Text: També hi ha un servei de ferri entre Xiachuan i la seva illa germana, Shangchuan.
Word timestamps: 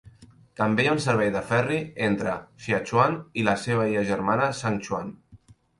També 0.61 0.85
hi 0.85 0.89
ha 0.91 0.95
un 0.95 1.03
servei 1.05 1.29
de 1.35 1.43
ferri 1.51 1.77
entre 2.07 2.35
Xiachuan 2.65 3.21
i 3.43 3.47
la 3.53 3.57
seva 3.69 3.89
illa 3.93 4.07
germana, 4.13 4.53
Shangchuan. 4.63 5.19